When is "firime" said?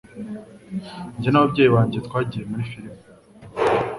2.69-3.01